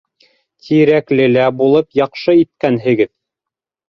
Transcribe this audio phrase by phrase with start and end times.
[0.67, 3.11] Тирәклелә булып яҡшы иткәнһегеҙ...